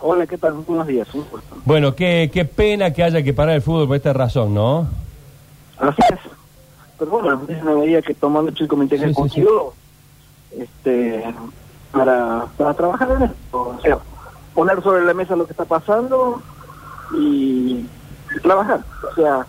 Hola, 0.00 0.26
¿qué 0.26 0.38
tal? 0.38 0.52
Buenos 0.52 0.86
días. 0.86 1.12
Un 1.14 1.24
gusto. 1.30 1.56
Bueno, 1.64 1.94
qué, 1.94 2.30
qué 2.32 2.44
pena 2.44 2.92
que 2.92 3.02
haya 3.02 3.22
que 3.22 3.32
parar 3.32 3.56
el 3.56 3.62
fútbol 3.62 3.88
por 3.88 3.96
esta 3.96 4.12
razón, 4.12 4.54
¿no? 4.54 4.86
Así 5.78 6.02
es. 6.12 6.18
Pero 6.98 7.10
bueno, 7.10 7.42
es 7.48 7.62
una 7.62 7.74
medida 7.74 8.02
que 8.02 8.14
tomó 8.14 8.40
el 8.40 8.68
comité 8.68 8.96
Sí, 8.96 9.04
sí, 9.04 9.10
ejecutivo 9.10 9.74
este, 10.56 11.24
para, 11.92 12.46
para 12.56 12.74
trabajar 12.74 13.10
en 13.12 13.22
esto. 13.22 13.36
O 13.52 13.80
sea, 13.80 13.98
poner 14.54 14.82
sobre 14.82 15.04
la 15.04 15.14
mesa 15.14 15.36
lo 15.36 15.46
que 15.46 15.52
está 15.52 15.64
pasando 15.64 16.42
y, 17.14 17.86
y 18.34 18.40
trabajar. 18.42 18.80
O 19.10 19.14
sea, 19.14 19.46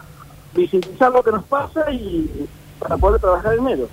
visibilizar 0.53 1.11
lo 1.11 1.23
que 1.23 1.31
nos 1.31 1.43
pasa 1.45 1.91
y 1.91 2.47
para 2.79 2.97
poder 2.97 3.19
trabajar 3.19 3.53
en 3.55 3.67
ello. 3.67 3.87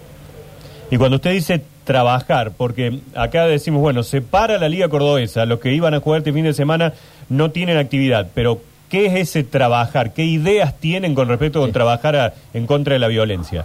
Y 0.91 0.99
cuando 0.99 1.17
usted 1.17 1.33
dice 1.33 1.65
trabajar, 1.87 2.53
porque 2.55 3.01
acá 3.15 3.47
decimos, 3.47 3.81
bueno, 3.81 4.03
se 4.03 4.21
para 4.21 4.59
la 4.59 4.69
Liga 4.69 4.91
Cordobesa, 4.91 5.47
los 5.47 5.61
que 5.61 5.73
iban 5.73 5.95
a 5.95 6.01
jugar 6.01 6.19
este 6.19 6.33
fin 6.35 6.45
de 6.45 6.53
semana 6.53 6.93
no 7.31 7.51
tienen 7.53 7.79
actividad, 7.79 8.29
pero 8.35 8.61
¿qué 8.91 9.07
es 9.07 9.15
ese 9.15 9.43
trabajar? 9.45 10.13
¿Qué 10.13 10.25
ideas 10.25 10.79
tienen 10.79 11.15
con 11.15 11.29
respecto 11.29 11.65
a 11.65 11.73
trabajar 11.73 12.17
a- 12.17 12.35
en 12.53 12.67
contra 12.67 12.93
de 12.93 12.99
la 12.99 13.09
violencia? 13.09 13.65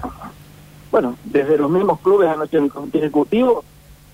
Bueno, 0.92 1.18
desde 1.26 1.58
los 1.58 1.70
mismos 1.70 2.00
clubes 2.00 2.30
anoche 2.30 2.58
en 2.58 2.66
el 2.66 2.72
comité 2.72 3.00
ejecutivo, 3.00 3.64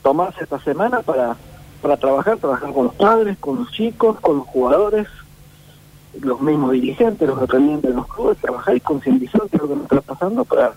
tomarse 0.01 0.43
esta 0.43 0.59
semana 0.59 1.01
para, 1.01 1.35
para 1.81 1.97
trabajar, 1.97 2.37
trabajar 2.37 2.71
con 2.73 2.85
los 2.85 2.95
padres, 2.95 3.37
con 3.39 3.57
los 3.57 3.71
chicos, 3.71 4.19
con 4.21 4.37
los 4.37 4.47
jugadores, 4.47 5.07
los 6.21 6.39
mismos 6.41 6.71
dirigentes, 6.71 7.27
los 7.27 7.39
representantes 7.39 7.91
de 7.91 7.95
los 7.95 8.07
clubes, 8.07 8.37
trabajar 8.37 8.75
y 8.75 8.79
concientizar 8.79 9.41
qué 9.51 9.57
es 9.57 9.61
lo 9.61 9.67
que 9.67 9.75
nos 9.75 9.83
está 9.83 10.01
pasando 10.01 10.45
para, 10.45 10.73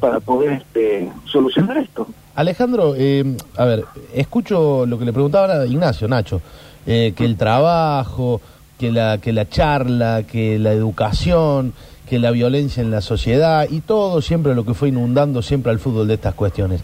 para 0.00 0.20
poder 0.20 0.52
este, 0.52 1.10
solucionar 1.26 1.78
esto. 1.78 2.06
Alejandro, 2.34 2.94
eh, 2.96 3.36
a 3.56 3.64
ver, 3.64 3.84
escucho 4.14 4.86
lo 4.86 4.98
que 4.98 5.04
le 5.04 5.12
preguntaba 5.12 5.52
a 5.52 5.66
Ignacio, 5.66 6.08
Nacho, 6.08 6.40
eh, 6.86 7.12
que 7.14 7.24
el 7.24 7.36
trabajo, 7.36 8.40
que 8.78 8.90
la, 8.90 9.18
que 9.18 9.32
la 9.32 9.48
charla, 9.48 10.22
que 10.22 10.58
la 10.58 10.72
educación, 10.72 11.74
que 12.08 12.18
la 12.18 12.30
violencia 12.30 12.82
en 12.82 12.90
la 12.90 13.02
sociedad 13.02 13.68
y 13.70 13.80
todo 13.80 14.22
siempre 14.22 14.54
lo 14.54 14.64
que 14.64 14.74
fue 14.74 14.88
inundando 14.88 15.42
siempre 15.42 15.70
al 15.70 15.78
fútbol 15.78 16.08
de 16.08 16.14
estas 16.14 16.34
cuestiones. 16.34 16.80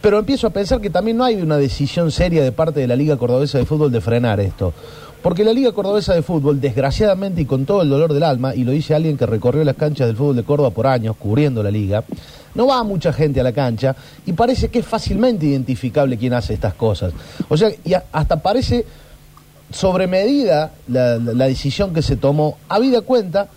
Pero 0.00 0.18
empiezo 0.18 0.46
a 0.46 0.50
pensar 0.50 0.80
que 0.80 0.90
también 0.90 1.16
no 1.16 1.24
hay 1.24 1.36
una 1.42 1.56
decisión 1.56 2.12
seria 2.12 2.42
de 2.42 2.52
parte 2.52 2.80
de 2.80 2.86
la 2.86 2.94
Liga 2.94 3.16
Cordobesa 3.16 3.58
de 3.58 3.66
Fútbol 3.66 3.90
de 3.90 4.00
frenar 4.00 4.38
esto. 4.38 4.72
Porque 5.22 5.44
la 5.44 5.52
Liga 5.52 5.72
Cordobesa 5.72 6.14
de 6.14 6.22
Fútbol, 6.22 6.60
desgraciadamente 6.60 7.40
y 7.40 7.44
con 7.44 7.66
todo 7.66 7.82
el 7.82 7.88
dolor 7.90 8.12
del 8.12 8.22
alma, 8.22 8.54
y 8.54 8.62
lo 8.64 8.70
dice 8.72 8.94
alguien 8.94 9.16
que 9.18 9.26
recorrió 9.26 9.64
las 9.64 9.76
canchas 9.76 10.06
del 10.06 10.16
fútbol 10.16 10.36
de 10.36 10.44
Córdoba 10.44 10.70
por 10.70 10.86
años, 10.86 11.16
cubriendo 11.18 11.62
la 11.62 11.70
liga, 11.70 12.04
no 12.54 12.68
va 12.68 12.82
mucha 12.84 13.12
gente 13.12 13.40
a 13.40 13.42
la 13.42 13.52
cancha 13.52 13.94
y 14.26 14.32
parece 14.32 14.68
que 14.68 14.78
es 14.78 14.86
fácilmente 14.86 15.44
identificable 15.46 16.16
quién 16.16 16.32
hace 16.34 16.54
estas 16.54 16.74
cosas. 16.74 17.12
O 17.48 17.56
sea, 17.56 17.68
y 17.84 17.92
hasta 18.12 18.36
parece 18.40 18.84
sobremedida 19.70 20.72
la, 20.88 21.18
la- 21.18 21.32
la 21.34 21.46
decisión 21.46 21.92
que 21.92 22.02
se 22.02 22.16
tomó, 22.16 22.56
habida 22.68 23.00
cuenta 23.02 23.48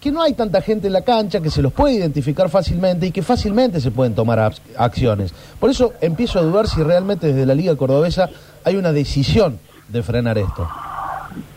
que 0.00 0.10
no 0.10 0.20
hay 0.20 0.32
tanta 0.34 0.60
gente 0.60 0.88
en 0.88 0.92
la 0.94 1.02
cancha, 1.02 1.40
que 1.40 1.48
se 1.50 1.62
los 1.62 1.72
puede 1.72 1.94
identificar 1.94 2.48
fácilmente 2.50 3.06
y 3.06 3.12
que 3.12 3.22
fácilmente 3.22 3.80
se 3.80 3.92
pueden 3.92 4.14
tomar 4.14 4.38
ac- 4.40 4.58
acciones. 4.76 5.32
Por 5.60 5.70
eso 5.70 5.92
empiezo 6.00 6.40
a 6.40 6.42
dudar 6.42 6.66
si 6.68 6.82
realmente 6.82 7.28
desde 7.28 7.46
la 7.46 7.54
Liga 7.54 7.76
Cordobesa 7.76 8.28
hay 8.64 8.76
una 8.76 8.92
decisión 8.92 9.58
de 9.92 10.02
frenar 10.02 10.38
esto. 10.38 10.68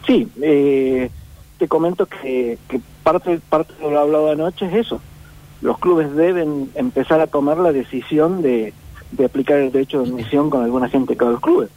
Sí, 0.06 0.30
eh, 0.42 1.10
te 1.58 1.68
comento 1.68 2.06
que, 2.06 2.58
que 2.68 2.80
parte, 3.04 3.40
parte 3.50 3.74
de 3.76 3.90
lo 3.90 4.00
hablado 4.00 4.32
anoche 4.32 4.66
es 4.68 4.74
eso. 4.74 5.02
Los 5.62 5.80
clubes 5.80 6.14
deben 6.16 6.70
empezar 6.76 7.20
a 7.22 7.28
tomar 7.28 7.58
la 7.58 7.72
decisión 7.72 8.42
de, 8.42 8.74
de 9.12 9.26
aplicar 9.26 9.58
el 9.58 9.72
derecho 9.72 10.02
de 10.02 10.10
admisión 10.10 10.50
con 10.50 10.64
alguna 10.64 10.90
gente 10.90 11.14
de 11.14 11.18
cada 11.18 11.32
los 11.32 11.42
clubes. 11.42 11.70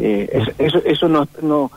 Eh, 0.00 0.28
eso, 0.32 0.50
eso, 0.58 0.78
eso 0.84 1.08
no, 1.08 1.28
no, 1.42 1.70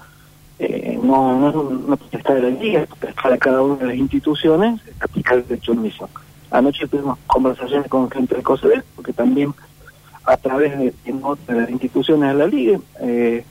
eh, 0.57 0.99
no, 1.01 1.39
no, 1.39 1.51
no 1.51 1.99
está 2.11 2.33
de 2.33 2.41
la 2.41 2.49
liga, 2.49 2.87
de 3.29 3.37
cada 3.37 3.61
una 3.61 3.75
de 3.75 3.87
las 3.87 3.95
instituciones 3.95 4.81
aplicar 4.99 5.37
el 5.37 5.47
derecho 5.47 5.73
de 5.73 5.77
admisión. 5.79 6.09
Anoche 6.49 6.87
tuvimos 6.87 7.19
conversaciones 7.27 7.87
con 7.87 8.09
gente 8.09 8.35
del 8.35 8.43
COSEBEL, 8.43 8.83
porque 8.95 9.13
también 9.13 9.53
a 10.25 10.37
través 10.37 10.77
de, 10.77 10.93
de 11.05 11.53
las 11.55 11.69
instituciones 11.69 12.29
de 12.29 12.35
la 12.35 12.47
liga, 12.47 12.79
eh, 13.01 13.43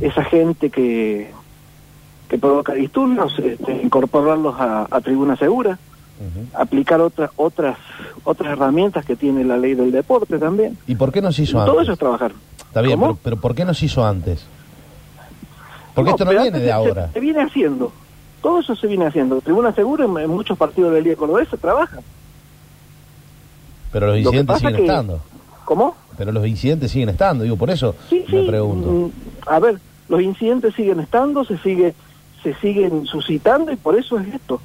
esa 0.00 0.24
gente 0.24 0.70
que, 0.70 1.30
que 2.28 2.38
provoca 2.38 2.74
disturbios, 2.74 3.38
este, 3.38 3.72
incorporarlos 3.82 4.54
a, 4.58 4.86
a 4.90 5.00
tribuna 5.00 5.36
segura, 5.36 5.78
aplicar 6.54 7.00
otras 7.00 7.30
otras 7.36 7.76
otras 8.24 8.52
herramientas 8.52 9.04
que 9.04 9.16
tiene 9.16 9.44
la 9.44 9.58
ley 9.58 9.74
del 9.74 9.92
deporte 9.92 10.38
también. 10.38 10.76
¿Y 10.86 10.94
por 10.94 11.12
qué 11.12 11.20
no 11.20 11.30
se 11.32 11.42
hizo 11.42 11.58
Todo 11.58 11.72
antes? 11.72 11.82
eso 11.84 11.92
es 11.92 11.98
trabajar. 11.98 12.32
Está 12.58 12.80
bien, 12.80 12.98
pero, 13.00 13.18
pero 13.22 13.36
¿por 13.36 13.54
qué 13.54 13.64
no 13.64 13.72
se 13.74 13.84
hizo 13.86 14.04
antes? 14.06 14.44
Porque 15.94 16.10
No, 16.10 16.16
esto 16.16 16.24
no 16.26 16.30
viene 16.42 16.58
de 16.58 16.66
se- 16.66 16.72
ahora. 16.72 17.10
Se, 17.12 17.20
viene 17.20 17.42
haciendo. 17.42 17.92
Todo 18.42 18.60
eso 18.60 18.74
se 18.76 18.86
viene 18.86 19.06
haciendo. 19.06 19.40
Tribuna 19.40 19.72
Segura 19.74 20.04
en, 20.04 20.16
en 20.18 20.30
muchos 20.30 20.56
partidos 20.58 20.90
de 20.92 20.98
la 20.98 21.04
Liga 21.04 21.16
Cordobesa 21.16 21.50
se 21.52 21.56
trabaja. 21.58 21.98
Pero 23.92 24.08
los 24.08 24.18
incidentes 24.18 24.58
siguen 24.58 24.76
que- 24.76 24.82
estando. 24.82 25.20
¿Cómo? 25.66 25.94
Pero 26.16 26.32
los 26.32 26.46
incidentes 26.46 26.90
siguen 26.92 27.10
estando, 27.10 27.44
digo, 27.44 27.56
por 27.56 27.68
eso 27.68 27.94
Sí, 28.08 28.24
me 28.32 28.40
sí. 28.40 28.46
pregunto. 28.46 28.88
mm, 28.90 29.10
A 29.48 29.58
ver, 29.58 29.78
los 30.08 30.22
incidentes 30.22 30.74
siguen 30.74 31.00
estando, 31.00 31.44
se 31.44 31.58
sigue 31.58 31.92
se 32.42 32.54
siguen 32.54 33.04
suscitando 33.06 33.72
y 33.72 33.76
por 33.76 33.98
eso 33.98 34.18
es 34.20 34.32
esto. 34.32 34.60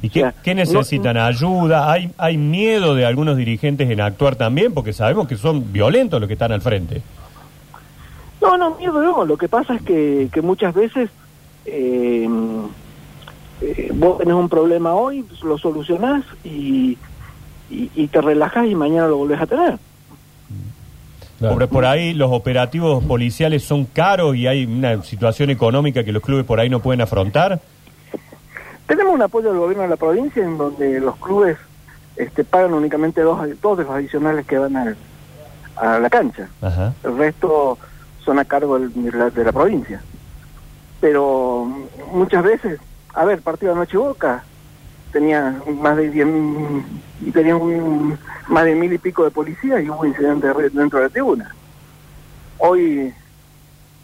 ¿Y 0.00 0.08
qué, 0.10 0.20
O 0.20 0.22
sea, 0.22 0.34
qué 0.44 0.54
no- 0.54 0.60
necesitan? 0.60 1.16
¿Ayuda? 1.16 1.90
¿Hay, 1.90 2.10
¿Hay 2.16 2.36
miedo 2.36 2.94
de 2.94 3.04
algunos 3.04 3.36
dirigentes 3.36 3.90
en 3.90 4.00
actuar 4.00 4.36
también? 4.36 4.72
Porque 4.72 4.92
sabemos 4.92 5.26
que 5.26 5.36
son 5.36 5.72
violentos 5.72 6.20
los 6.20 6.28
que 6.28 6.34
están 6.34 6.52
al 6.52 6.60
frente. 6.60 7.02
No, 8.40 8.56
no, 8.56 8.76
miedo 8.76 9.02
no. 9.02 9.24
Lo 9.24 9.36
que 9.36 9.48
pasa 9.48 9.74
es 9.74 9.82
que, 9.82 10.28
que 10.32 10.42
muchas 10.42 10.72
veces 10.74 11.10
eh, 11.66 12.28
eh, 13.62 13.90
vos 13.94 14.18
tenés 14.18 14.34
un 14.34 14.48
problema 14.48 14.94
hoy, 14.94 15.24
lo 15.42 15.58
solucionás 15.58 16.22
y, 16.44 16.96
y, 17.70 17.90
y 17.96 18.06
te 18.08 18.20
relajás 18.20 18.66
y 18.68 18.74
mañana 18.76 19.08
lo 19.08 19.16
volvés 19.16 19.40
a 19.40 19.46
tener. 19.46 19.78
Claro. 21.38 21.54
Por, 21.58 21.68
por 21.68 21.84
ahí 21.84 22.14
los 22.14 22.30
operativos 22.32 23.02
policiales 23.04 23.64
son 23.64 23.84
caros 23.86 24.36
y 24.36 24.46
hay 24.46 24.64
una 24.66 25.02
situación 25.02 25.50
económica 25.50 26.04
que 26.04 26.12
los 26.12 26.22
clubes 26.22 26.44
por 26.44 26.60
ahí 26.60 26.68
no 26.70 26.80
pueden 26.80 27.00
afrontar. 27.00 27.60
Tenemos 28.86 29.14
un 29.14 29.22
apoyo 29.22 29.48
del 29.50 29.58
gobierno 29.58 29.82
de 29.82 29.88
la 29.88 29.96
provincia 29.96 30.44
en 30.44 30.56
donde 30.58 31.00
los 31.00 31.16
clubes 31.16 31.56
este, 32.16 32.44
pagan 32.44 32.74
únicamente 32.74 33.20
dos, 33.22 33.40
dos 33.60 33.78
de 33.78 33.84
los 33.84 33.92
adicionales 33.92 34.46
que 34.46 34.58
van 34.58 34.76
al- 34.76 34.96
a 35.76 35.98
la 35.98 36.08
cancha. 36.10 36.48
Ajá. 36.62 36.92
El 37.02 37.16
resto 37.18 37.78
son 38.24 38.38
a 38.38 38.44
cargo 38.44 38.78
del- 38.78 38.92
de 39.10 39.10
la, 39.18 39.30
de 39.30 39.44
la 39.44 39.52
provincia. 39.52 40.00
Pero 41.00 41.66
muchas 42.12 42.44
veces, 42.44 42.78
a 43.14 43.24
ver, 43.24 43.40
partido 43.42 43.72
de 43.72 43.78
Noche 43.80 43.96
Boca 43.96 44.44
tenía 45.14 45.54
más 45.80 45.96
de 45.96 46.10
10, 46.10 46.26
mm, 46.26 47.30
tenía 47.32 47.54
un- 47.56 48.18
más 48.48 48.64
de 48.64 48.74
mil 48.74 48.92
y 48.92 48.98
pico 48.98 49.24
de 49.24 49.30
policías 49.30 49.80
y 49.82 49.88
hubo 49.88 50.04
incidentes 50.04 50.54
re- 50.54 50.68
dentro 50.70 50.98
de 50.98 51.04
la 51.06 51.08
tribuna. 51.10 51.54
Hoy, 52.58 53.14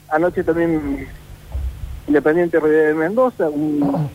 anoche 0.09 0.43
también 0.44 1.06
Independiente 2.06 2.59
de 2.59 2.94
Mendoza, 2.94 3.48
un, 3.48 4.09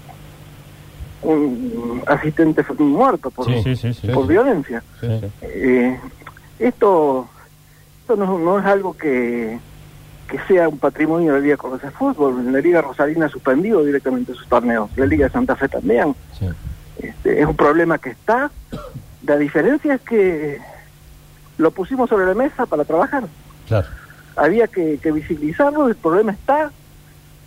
un 1.23 2.01
asistente 2.07 2.63
fue 2.63 2.75
muerto 2.77 3.29
por, 3.29 3.45
Sí, 3.45 3.61
sí, 3.63 3.75
sí, 3.75 3.93
sí. 3.93 4.07
por 4.09 4.25
violencia. 4.27 4.81
Eh, 5.41 5.97
esto 6.59 7.27
esto 8.01 8.15
no, 8.17 8.37
no 8.37 8.59
es 8.59 8.65
algo 8.65 8.95
que, 8.97 9.57
que 10.27 10.39
sea 10.47 10.67
un 10.69 10.77
patrimonio 10.77 11.33
de 11.33 11.39
la 11.39 11.43
Liga 11.43 11.57
Cordobesa 11.57 11.87
de 11.87 11.93
Fútbol. 11.93 12.51
La 12.51 12.59
Liga 12.59 12.81
Rosarina 12.81 13.25
ha 13.27 13.29
suspendido 13.29 13.83
directamente 13.83 14.33
sus 14.33 14.47
torneos. 14.47 14.89
La 14.97 15.05
Liga 15.05 15.25
de 15.27 15.31
Santa 15.31 15.55
Fe 15.55 15.67
también. 15.69 16.13
Este, 17.01 17.41
es 17.41 17.45
un 17.45 17.55
problema 17.55 17.97
que 17.97 18.09
está. 18.11 18.51
La 19.25 19.37
diferencia 19.37 19.95
es 19.95 20.01
que 20.01 20.59
lo 21.57 21.71
pusimos 21.71 22.09
sobre 22.09 22.25
la 22.25 22.33
mesa 22.33 22.65
para 22.65 22.83
trabajar. 22.85 23.23
Claro. 23.67 23.87
Había 24.35 24.67
que, 24.67 24.99
que 25.01 25.11
visibilizarlo, 25.11 25.87
el 25.87 25.95
problema 25.95 26.31
está. 26.33 26.71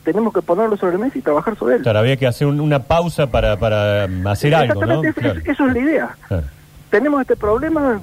Tenemos 0.05 0.33
que 0.33 0.41
ponerlo 0.43 0.77
sobre 0.77 0.93
la 0.95 1.05
mesa 1.05 1.19
y 1.19 1.23
trabajar 1.23 1.57
sobre 1.57 1.77
él. 1.77 1.83
Claro, 1.83 1.99
había 1.99 2.17
que 2.17 2.27
hacer 2.27 2.47
un- 2.47 2.61
una 2.61 2.83
pausa 2.83 3.27
para, 3.31 3.59
para 3.59 4.05
hacer 4.31 4.55
algo, 4.55 4.75
¿no? 4.87 5.03
Exactamente, 5.03 5.09
eso- 5.09 5.21
Claro. 5.21 5.53
eso 5.53 5.67
es 5.67 5.73
la 5.75 5.79
idea. 5.81 6.17
Claro. 6.29 6.45
tenemos 6.91 7.21
este 7.21 7.37
problema, 7.37 8.01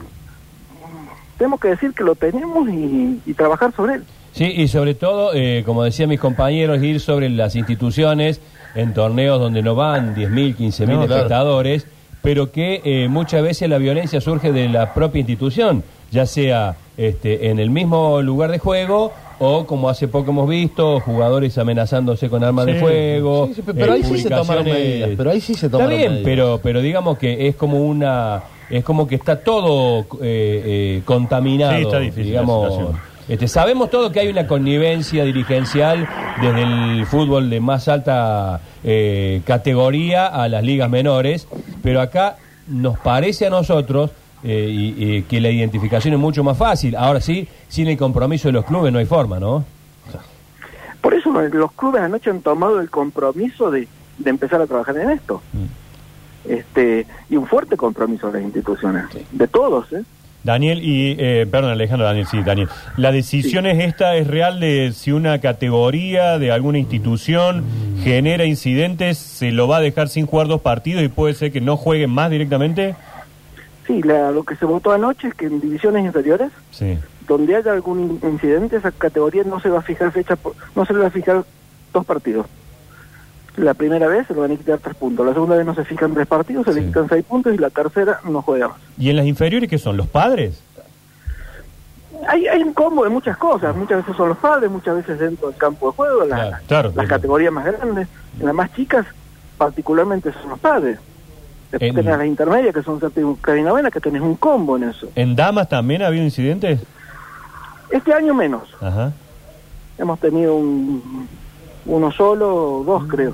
tenemos 1.40 1.60
que 1.60 1.70
decir 1.70 1.92
que 1.94 2.04
lo 2.04 2.14
tenemos 2.16 2.70
y, 2.70 3.20
y 3.26 3.34
trabajar 3.34 3.74
sobre 3.76 3.96
él. 3.96 4.04
Sí, 4.32 4.46
y 4.46 4.68
sobre 4.68 4.94
todo, 4.94 5.32
eh, 5.34 5.64
como 5.66 5.84
decían 5.84 6.10
mis 6.10 6.20
compañeros, 6.20 6.84
ir 6.84 7.00
sobre 7.00 7.30
las 7.30 7.56
instituciones 7.56 8.40
en 8.76 8.94
torneos 8.94 9.40
donde 9.40 9.62
no 9.62 9.74
van 9.76 10.16
10.000, 10.16 10.56
15.000 10.58 10.80
No, 10.88 10.98
claro. 11.00 11.16
espectadores, 11.16 11.88
pero 12.22 12.52
que 12.52 12.82
eh, 12.84 13.08
muchas 13.10 13.42
veces 13.44 13.70
la 13.70 13.78
violencia 13.78 14.20
surge 14.22 14.52
de 14.52 14.68
la 14.70 14.94
propia 14.94 15.20
institución, 15.20 15.84
ya 16.12 16.26
sea 16.26 16.76
este, 16.98 17.50
en 17.50 17.60
el 17.60 17.70
mismo 17.70 18.22
lugar 18.22 18.52
de 18.52 18.60
juego 18.60 19.12
o, 19.40 19.66
como 19.68 19.90
hace 19.90 20.08
poco 20.08 20.32
hemos 20.32 20.48
visto, 20.50 21.00
jugadores 21.02 21.58
amenazándose 21.58 22.30
con 22.30 22.44
armas 22.44 22.66
de 22.68 22.76
fuego. 22.76 23.48
Sí, 23.48 23.56
sí, 23.56 23.62
pero 23.76 23.94
ahí 23.94 24.04
sí 24.04 24.18
se 24.20 24.30
tomaron 24.30 24.64
publicaciones- 24.66 24.74
medidas, 24.74 25.10
pero 25.18 25.32
ahí 25.32 25.42
sí 25.42 25.54
se 25.56 25.66
Está 25.68 25.78
tomaron 25.78 25.98
bien, 25.98 26.12
medidas. 26.14 26.26
pero, 26.26 26.60
pero 26.64 26.82
digamos 26.82 27.18
que 27.18 27.48
es 27.48 27.56
como 27.56 27.84
una... 27.84 28.44
Es 28.70 28.84
como 28.84 29.06
que 29.08 29.14
está 29.16 29.42
todo 29.42 30.00
eh, 30.00 30.06
eh, 30.24 31.02
contaminado, 31.06 31.76
Sí, 31.76 31.82
está 31.84 32.00
difícil 32.00 32.24
digamos. 32.26 32.96
Este, 33.28 33.48
sabemos 33.48 33.90
todo 33.90 34.12
que 34.12 34.20
hay 34.20 34.28
una 34.28 34.46
connivencia 34.46 35.24
dirigencial 35.24 36.08
desde 36.42 36.62
el 36.62 37.06
fútbol 37.08 37.50
de 37.50 37.60
más 37.60 37.88
alta 37.88 38.62
eh, 38.84 39.42
categoría 39.46 40.28
a 40.28 40.48
las 40.48 40.64
ligas 40.64 40.90
menores, 40.90 41.48
pero 41.82 42.02
acá 42.02 42.36
nos 42.68 43.00
parece 43.00 43.48
a 43.48 43.50
nosotros 43.50 44.12
eh, 44.44 44.68
y- 44.70 44.96
y 45.18 45.22
que 45.24 45.42
la 45.42 45.50
identificación 45.50 46.14
es 46.14 46.20
mucho 46.20 46.44
más 46.44 46.56
fácil. 46.58 46.96
Ahora 46.96 47.20
sí, 47.20 47.48
sin 47.68 47.88
el 47.88 47.98
compromiso 47.98 48.48
de 48.48 48.52
los 48.52 48.66
clubes 48.66 48.94
no 48.94 49.00
hay 49.00 49.06
forma, 49.06 49.40
¿no? 49.40 49.66
Por 51.02 51.14
eso 51.16 51.32
los 51.32 51.72
clubes 51.74 52.02
anoche 52.02 52.30
han 52.30 52.42
tomado 52.42 52.80
el 52.80 52.90
compromiso 52.92 53.72
de, 53.72 53.88
de 54.20 54.30
empezar 54.30 54.62
a 54.62 54.68
trabajar 54.68 54.98
en 54.98 55.10
esto. 55.12 55.42
Este, 56.48 57.08
y 57.30 57.38
un 57.38 57.48
fuerte 57.48 57.76
compromiso 57.76 58.28
de 58.28 58.34
las 58.34 58.44
instituciones, 58.44 59.06
de 59.32 59.48
todos, 59.48 59.92
¿eh? 59.94 60.04
Daniel, 60.46 60.80
y, 60.84 61.16
eh, 61.20 61.48
perdón 61.50 61.72
Alejandro, 61.72 62.06
Daniel, 62.06 62.28
sí, 62.30 62.42
Daniel. 62.44 62.70
¿La 62.98 63.12
decisión 63.12 63.66
es 63.66 63.84
esta, 63.84 64.16
es 64.16 64.28
real 64.28 64.60
de 64.60 64.92
si 64.94 65.12
una 65.12 65.42
categoría 65.42 66.38
de 66.38 66.52
alguna 66.52 66.78
institución 66.78 67.64
genera 68.04 68.46
incidentes, 68.46 69.18
se 69.18 69.52
lo 69.52 69.68
va 69.68 69.78
a 69.78 69.82
dejar 69.82 70.08
sin 70.08 70.28
jugar 70.28 70.48
dos 70.48 70.62
partidos 70.62 71.04
y 71.04 71.08
puede 71.08 71.34
ser 71.34 71.52
que 71.52 71.62
no 71.62 71.78
jueguen 71.78 72.12
más 72.12 72.30
directamente? 72.30 72.96
Sí, 73.88 74.02
la- 74.04 74.30
lo 74.32 74.44
que 74.44 74.56
se 74.56 74.66
votó 74.66 74.92
anoche 74.92 75.30
es 75.30 75.34
que 75.34 75.46
en 75.48 75.60
divisiones 75.60 76.06
inferiores, 76.06 76.52
Sí. 76.72 76.98
donde 77.28 77.56
haya 77.56 77.72
algún 77.72 78.20
in- 78.24 78.30
incidente, 78.32 78.78
esa 78.78 78.92
categoría 78.92 79.44
no 79.44 79.60
se 79.60 79.70
va 79.70 79.80
a 79.80 79.82
fijar 79.82 80.12
fecha, 80.12 80.38
no 80.76 80.86
se 80.86 80.94
le 80.94 81.00
va 81.00 81.08
a 81.08 81.12
fijar 81.12 81.44
dos 81.92 82.06
partidos. 82.06 82.46
La 83.58 83.74
primera 83.74 84.08
vez 84.08 84.28
se 84.28 84.34
le 84.34 84.42
van 84.42 84.52
a 84.52 84.56
quitar 84.56 84.80
tres 84.80 84.96
puntos, 84.96 85.26
la 85.26 85.34
segunda 85.34 85.56
vez 85.56 85.66
no 85.66 85.74
se 85.76 85.86
fijan 85.86 86.14
tres 86.14 86.28
partidos, 86.28 86.66
se 86.66 86.74
Sí. 86.74 86.80
le 86.82 86.86
quitan 86.88 87.08
seis 87.08 87.24
puntos 87.24 87.54
y 87.54 87.58
la 87.58 87.70
tercera 87.70 88.20
no 88.26 88.42
juega 88.42 88.68
más. 88.70 88.78
¿Y 88.98 89.10
en 89.10 89.16
las 89.16 89.26
inferiores 89.26 89.70
qué 89.70 89.78
son? 89.78 89.96
¿Los 89.96 90.08
padres? 90.08 90.62
Hay, 92.28 92.48
hay 92.48 92.64
un 92.64 92.74
combo 92.74 93.04
de 93.04 93.10
muchas 93.10 93.38
cosas, 93.38 93.76
muchas 93.76 94.00
veces 94.00 94.16
son 94.16 94.30
los 94.30 94.38
padres, 94.38 94.70
muchas 94.72 94.96
veces 94.96 95.20
dentro 95.20 95.50
del 95.50 95.58
campo 95.58 95.88
de 95.92 95.96
juego, 95.96 96.26
la- 96.26 96.36
Claro, 96.36 96.58
claro, 96.68 96.88
las 96.90 96.94
claro. 96.94 97.10
categorías 97.10 97.52
más 97.54 97.66
grandes, 97.66 98.08
en 98.40 98.46
las 98.46 98.56
más 98.56 98.74
chicas 98.74 99.06
particularmente 99.58 100.32
son 100.34 100.50
los 100.50 100.60
padres. 100.60 101.00
Después 101.72 101.90
En- 101.90 101.96
tenés 101.96 102.18
las 102.18 102.28
intermedias 102.28 102.74
que 102.74 102.84
son 102.84 103.00
séptima 103.00 103.36
y 103.58 103.62
novena, 103.62 103.92
que 103.92 104.00
tenés 104.00 104.22
un 104.22 104.36
combo 104.36 104.78
en 104.78 104.84
eso. 104.86 105.08
¿En 105.16 105.36
damas 105.36 105.68
también 105.70 106.02
ha 106.02 106.08
habido 106.08 106.24
incidentes? 106.24 106.82
Este 107.92 108.14
año 108.14 108.34
menos, 108.34 108.64
Ajá. 108.82 109.12
hemos 109.98 110.20
tenido 110.20 110.56
un, 110.56 111.28
uno 111.86 112.12
solo, 112.12 112.84
dos 112.86 113.04
creo, 113.06 113.34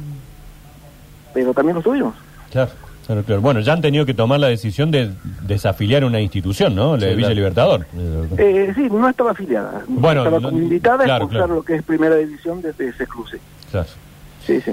pero 1.33 1.53
también 1.53 1.75
lo 1.75 1.81
tuvimos. 1.81 2.13
Claro. 2.51 2.71
claro, 3.05 3.23
claro. 3.23 3.41
Bueno, 3.41 3.59
ya 3.61 3.73
han 3.73 3.81
tenido 3.81 4.05
que 4.05 4.13
tomar 4.13 4.39
la 4.39 4.47
decisión 4.47 4.91
de 4.91 5.11
desafiliar 5.43 6.03
una 6.03 6.19
institución, 6.19 6.75
¿no? 6.75 6.97
La 6.97 7.05
de 7.05 7.11
Sí, 7.11 7.15
Villa 7.15 7.27
claro. 7.27 7.35
Libertador. 7.35 7.85
Eh, 8.37 8.71
sí, 8.75 8.87
no 8.91 9.07
estaba 9.09 9.31
afiliada, 9.31 9.83
Bueno, 9.87 10.23
estaba 10.25 10.41
como 10.41 10.57
invitada 10.57 11.03
a 11.03 11.07
expulsar 11.07 11.37
claro. 11.45 11.55
lo 11.55 11.63
que 11.63 11.75
es 11.75 11.83
primera 11.83 12.15
división 12.15 12.61
desde 12.61 12.89
ese 12.89 13.07
cruce. 13.07 13.39
Claro. 13.71 13.87
Sí, 14.45 14.59
sí. 14.61 14.71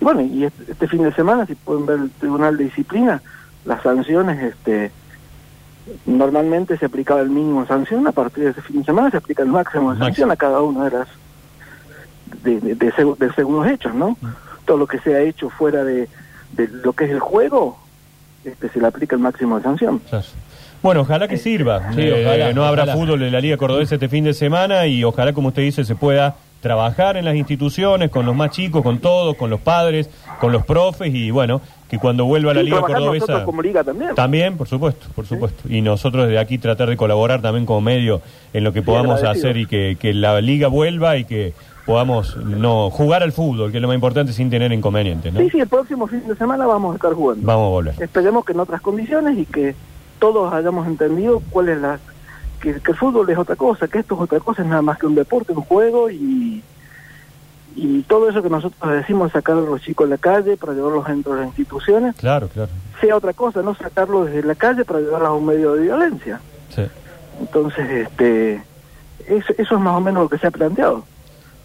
Y 0.00 0.04
bueno, 0.04 0.22
y 0.22 0.44
este, 0.44 0.72
este 0.72 0.88
fin 0.88 1.02
de 1.02 1.12
semana, 1.12 1.44
si 1.44 1.54
pueden 1.54 1.84
ver 1.84 1.98
el 1.98 2.10
Tribunal 2.10 2.56
de 2.56 2.64
Disciplina, 2.64 3.20
las 3.66 3.82
sanciones, 3.82 4.42
este 4.42 4.90
normalmente 6.06 6.78
se 6.78 6.86
aplicaba 6.86 7.20
el 7.20 7.30
mínimo 7.30 7.62
de 7.62 7.66
sanción, 7.68 8.06
a 8.06 8.12
partir 8.12 8.44
de 8.44 8.50
ese 8.50 8.62
fin 8.62 8.78
de 8.80 8.84
semana 8.84 9.10
se 9.10 9.16
aplica 9.16 9.42
el 9.42 9.48
máximo 9.48 9.92
de 9.92 9.98
Máximo. 9.98 10.04
sanción 10.06 10.30
a 10.30 10.36
cada 10.36 10.60
una 10.62 10.84
de 10.84 10.90
las 10.98 11.08
de, 12.42 12.60
de, 12.60 12.74
de 12.74 12.92
de 12.92 13.72
hechos, 13.74 13.94
¿no? 13.94 14.16
Todo 14.64 14.76
lo 14.76 14.86
que 14.86 14.98
sea 15.00 15.20
hecho 15.20 15.50
fuera 15.50 15.84
de, 15.84 16.08
de 16.52 16.68
lo 16.68 16.92
que 16.92 17.04
es 17.04 17.10
el 17.10 17.20
juego, 17.20 17.78
este 18.44 18.68
se 18.68 18.80
le 18.80 18.86
aplica 18.86 19.16
el 19.16 19.22
máximo 19.22 19.56
de 19.58 19.62
sanción. 19.64 20.00
Bueno, 20.82 21.02
ojalá 21.02 21.28
que 21.28 21.36
sirva. 21.36 21.92
Sí, 21.92 22.00
Eh, 22.02 22.24
ojalá, 22.26 22.52
no 22.52 22.64
habrá 22.64 22.84
ojalá. 22.84 22.96
fútbol 22.98 23.22
en 23.22 23.32
la 23.32 23.40
Liga 23.40 23.56
Cordobesa 23.56 23.96
este 23.96 24.08
fin 24.08 24.24
de 24.24 24.32
semana 24.32 24.86
y 24.86 25.04
ojalá, 25.04 25.32
como 25.32 25.48
usted 25.48 25.62
dice, 25.62 25.84
se 25.84 25.94
pueda 25.94 26.36
trabajar 26.62 27.16
en 27.16 27.24
las 27.24 27.36
instituciones, 27.36 28.10
con 28.10 28.26
los 28.26 28.34
más 28.36 28.50
chicos, 28.50 28.82
con 28.82 28.98
todos, 28.98 29.34
con 29.36 29.48
los 29.50 29.60
padres, 29.60 30.10
con 30.40 30.52
los 30.52 30.64
profes 30.64 31.14
y 31.14 31.30
bueno, 31.30 31.60
que 31.88 31.98
cuando 31.98 32.24
vuelva 32.26 32.52
a 32.52 32.54
la 32.54 32.60
Sí, 32.60 32.66
Liga 32.66 32.80
Cordobesa... 32.82 33.20
nosotros 33.26 33.44
como 33.44 33.62
liga 33.62 33.82
también. 33.82 34.14
También, 34.14 34.56
por 34.56 34.68
supuesto, 34.68 35.06
por 35.14 35.26
supuesto. 35.26 35.68
Y 35.68 35.80
nosotros 35.80 36.26
desde 36.26 36.38
aquí 36.38 36.58
tratar 36.58 36.88
de 36.88 36.96
colaborar 36.96 37.40
también 37.42 37.66
como 37.66 37.80
medio 37.80 38.20
en 38.52 38.64
lo 38.64 38.72
que 38.72 38.82
podamos 38.82 39.22
hacer 39.22 39.56
y 39.56 39.66
que, 39.66 39.96
que 39.98 40.12
la 40.14 40.40
liga 40.40 40.68
vuelva 40.68 41.16
y 41.16 41.24
que 41.24 41.52
podamos 41.90 42.36
no 42.36 42.88
jugar 42.90 43.22
al 43.22 43.32
fútbol, 43.32 43.70
que 43.70 43.78
es 43.78 43.82
lo 43.82 43.88
más 43.88 43.96
importante 43.96 44.32
sin 44.32 44.48
tener 44.48 44.72
inconvenientes, 44.72 45.32
¿no? 45.32 45.40
Sí, 45.40 45.50
sí, 45.50 45.60
el 45.60 45.68
próximo 45.68 46.06
fin 46.06 46.26
de 46.26 46.36
semana 46.36 46.66
vamos 46.66 46.92
a 46.92 46.96
estar 46.96 47.12
jugando. 47.12 47.44
Vamos 47.44 47.66
a 47.66 47.70
volver. 47.70 47.94
Esperemos 48.02 48.44
que 48.44 48.52
en 48.52 48.60
otras 48.60 48.80
condiciones 48.80 49.36
y 49.36 49.44
que 49.44 49.74
todos 50.18 50.52
hayamos 50.52 50.86
entendido 50.86 51.42
cuál 51.50 51.68
es 51.70 51.80
la 51.80 51.98
que, 52.60 52.74
que 52.80 52.90
el 52.92 52.96
fútbol 52.96 53.28
es 53.28 53.38
otra 53.38 53.56
cosa, 53.56 53.88
que 53.88 53.98
esto 53.98 54.14
es 54.14 54.20
otra 54.20 54.38
cosa, 54.38 54.62
es 54.62 54.68
nada 54.68 54.82
más 54.82 54.98
que 54.98 55.06
un 55.06 55.14
deporte, 55.14 55.52
un 55.52 55.62
juego 55.62 56.10
y 56.10 56.62
y 57.76 58.02
todo 58.02 58.28
eso 58.28 58.42
que 58.42 58.50
nosotros 58.50 58.92
decimos 58.92 59.32
sacar 59.32 59.56
a 59.56 59.60
los 59.60 59.80
chicos 59.80 60.06
a 60.06 60.10
la 60.10 60.18
calle 60.18 60.56
para 60.56 60.72
llevarlos 60.72 61.06
dentro 61.06 61.34
de 61.34 61.40
las 61.40 61.46
instituciones 61.48 62.16
Claro, 62.16 62.48
claro. 62.48 62.70
sea 63.00 63.16
otra 63.16 63.32
cosa, 63.32 63.62
no 63.62 63.74
sacarlos 63.74 64.26
desde 64.26 64.42
la 64.42 64.54
calle 64.56 64.84
para 64.84 65.00
llevarlos 65.00 65.28
a 65.28 65.32
un 65.32 65.46
medio 65.46 65.74
de 65.74 65.82
violencia. 65.82 66.40
Sí. 66.74 66.82
Entonces, 67.40 67.88
este 67.88 68.62
eso, 69.26 69.52
eso 69.56 69.74
es 69.76 69.80
más 69.80 69.96
o 69.96 70.00
menos 70.00 70.24
lo 70.24 70.28
que 70.28 70.38
se 70.38 70.46
ha 70.46 70.50
planteado. 70.50 71.04